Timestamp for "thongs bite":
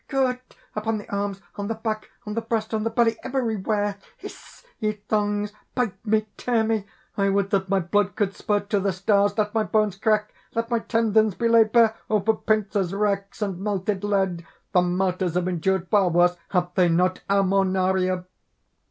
4.93-6.03